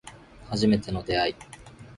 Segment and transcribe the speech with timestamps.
[0.49, 1.35] 初めての出会い